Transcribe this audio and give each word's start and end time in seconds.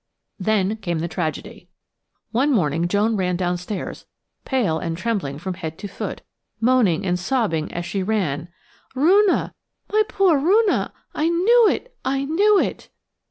Then 0.39 0.77
came 0.77 0.97
the 0.97 1.07
tragedy. 1.07 1.69
One 2.31 2.51
morning 2.51 2.87
Joan 2.87 3.15
ran 3.17 3.35
downstairs, 3.35 4.07
pale, 4.45 4.79
and 4.79 4.97
trembling 4.97 5.37
from 5.37 5.53
head 5.53 5.77
to 5.77 5.87
foot, 5.87 6.23
moaning 6.59 7.05
and 7.05 7.19
sobbing 7.19 7.71
as 7.71 7.85
she 7.85 8.01
ran: 8.01 8.49
"Roonah!–my 8.95 10.03
poor 10.09 10.37
old 10.39 10.43
Roonah!–I 10.47 11.29
knew 11.29 11.67
it–I 11.69 12.25
knew 12.25 12.57
it!" 12.59 12.89